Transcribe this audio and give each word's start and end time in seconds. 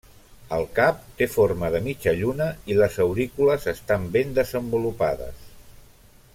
El 0.55 0.63
cap 0.77 1.03
té 1.19 1.27
forma 1.33 1.69
de 1.75 1.81
mitja 1.89 2.13
lluna 2.21 2.47
i 2.75 2.79
les 2.81 2.97
aurícules 3.05 3.69
estan 3.75 4.11
ben 4.17 4.35
desenvolupades. 4.41 5.49